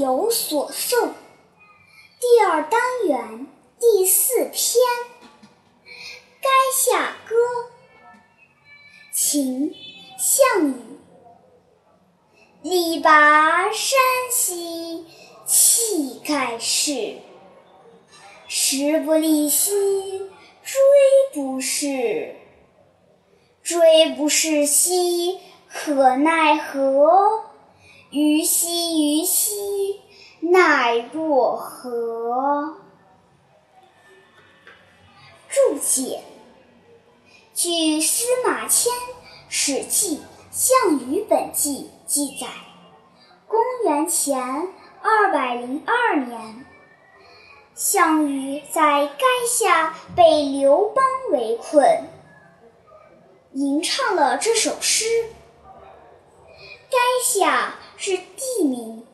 [0.00, 1.08] 有所诵》
[2.18, 3.46] 第二单元
[3.78, 4.54] 第四篇
[6.40, 7.34] 《垓下歌》，
[9.12, 9.70] 秦·
[10.18, 10.74] 项羽。
[12.62, 14.00] 力拔山
[14.30, 15.04] 兮
[15.44, 17.18] 气盖世，
[18.48, 19.70] 时不利兮
[20.64, 22.36] 骓不逝。
[23.62, 25.38] 骓不逝兮
[25.68, 27.44] 可奈何？
[28.12, 29.49] 虞兮虞兮
[30.50, 32.74] 奈若何？
[35.48, 36.24] 注解：
[37.54, 38.92] 据司马迁
[39.48, 40.18] 《史记·
[40.50, 42.48] 项羽本纪》记载，
[43.46, 44.42] 公元前
[45.00, 46.66] 二百零二年，
[47.76, 52.08] 项羽在垓下被刘邦围困，
[53.52, 55.04] 吟唱了这首诗。
[56.90, 59.06] 垓下是地名，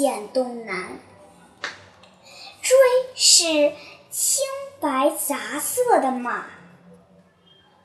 [0.00, 0.98] 见东南。
[2.62, 2.74] 骓
[3.14, 3.44] 是
[4.08, 4.42] 青
[4.80, 6.46] 白杂色的马，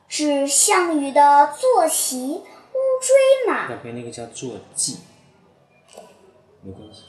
[0.08, 3.70] 指项羽的坐骑乌骓马。
[3.70, 5.00] 要不那个叫坐骑，
[6.62, 7.02] 没关系。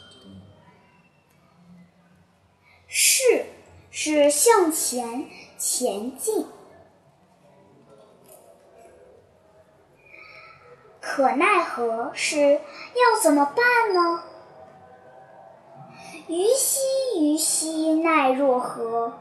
[2.89, 3.45] 是
[3.89, 6.47] 是向前前进。
[10.99, 14.23] 可奈何是要怎么办呢？
[16.27, 16.79] 虞兮
[17.15, 19.13] 虞兮奈若何？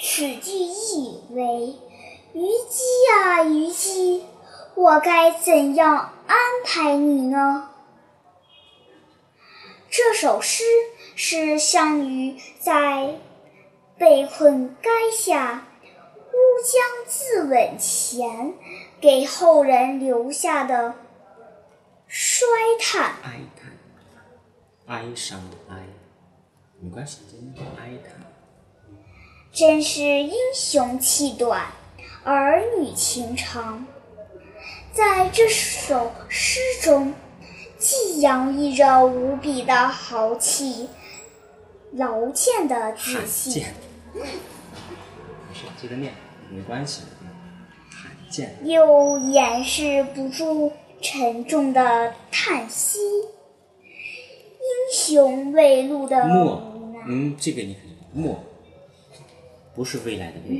[0.00, 1.74] 此句意为：
[2.32, 4.24] 虞姬啊虞姬，
[4.76, 7.70] 我该怎样安排你呢？
[9.90, 10.62] 这首诗
[11.16, 13.18] 是项羽在
[13.98, 18.54] 被困垓下、乌江自刎前，
[19.00, 20.94] 给后人留下的
[22.06, 22.46] 衰
[22.80, 23.76] 叹、哀叹、
[24.86, 25.88] 哀伤哀。
[26.80, 28.10] 没关系，真的爱他。
[29.52, 31.66] 真是英雄气短，
[32.24, 33.86] 儿女情长。
[34.92, 37.14] 在这首诗中，
[37.78, 40.88] 既洋溢着无比的豪气、
[41.92, 43.64] 劳健的自信，
[44.14, 44.22] 没
[45.54, 46.12] 事，接着念，
[46.50, 47.02] 没关系。
[47.90, 52.98] 罕见，又掩饰不住沉重的叹息。
[55.06, 58.40] 英雄未露的无奈，嗯，这个你看，末
[59.72, 60.56] 不是未来的未，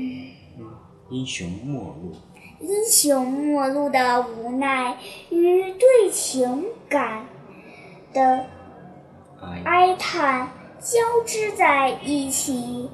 [0.57, 0.67] 嗯，
[1.11, 2.15] 英雄末路，
[2.61, 4.97] 英雄末路的无奈
[5.31, 7.27] 与对情感
[8.13, 8.47] 的
[9.65, 12.89] 哀叹交织在一起，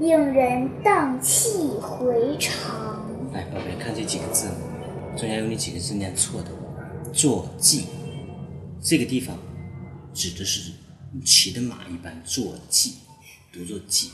[0.00, 3.06] 令人荡气回肠。
[3.32, 4.48] 来，宝贝，看这几个字，
[5.16, 6.50] 中间有哪几个字念错的？
[7.12, 7.86] 坐骑，
[8.82, 9.36] 这个地方。
[10.14, 10.72] 指的是
[11.24, 12.98] 骑的马一般坐骑，
[13.52, 14.12] 读作骑。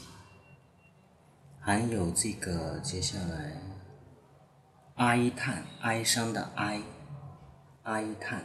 [1.60, 3.60] 还有这个接下来，
[4.96, 6.80] 哀叹哀伤的哀，
[7.82, 8.44] 哀叹。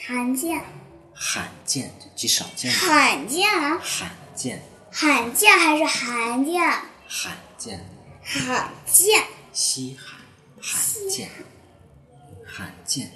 [0.00, 0.62] 罕见。
[1.14, 2.72] 罕见，极少见。
[2.72, 3.78] 罕见啊。
[3.78, 4.62] 罕见。
[4.90, 6.62] 罕见还是罕见？
[7.06, 7.84] 罕见。
[8.22, 9.24] 罕见。
[9.52, 10.20] 稀罕，
[10.60, 11.30] 罕见，
[12.46, 13.10] 罕见。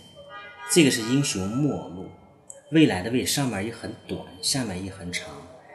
[0.71, 2.11] 这个是英雄末路。
[2.73, 5.29] 未来的未上面一横短，下面一横长，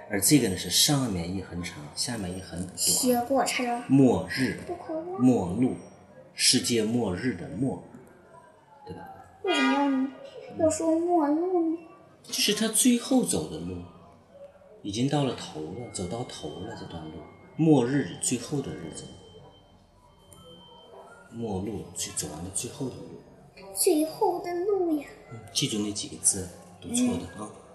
[0.10, 2.76] 而这个呢是上面一横长，下面一横短。
[2.76, 3.84] 学过差点。
[3.88, 4.60] 末日，
[5.20, 5.76] 末路，
[6.34, 7.84] 世界末日的末，
[8.84, 9.04] 对吧？
[9.44, 10.10] 为什么
[10.58, 11.78] 要要说末路呢？
[12.24, 13.76] 就是他最后走的路，
[14.82, 17.12] 已经到了头了，走到头了这段路，
[17.58, 19.04] 末日最后的日子，
[21.32, 23.22] 末路去走完了最后的路。
[23.76, 25.06] 最后的路呀。
[25.54, 26.50] 记住那几个字。
[26.82, 27.67] 不错的啊。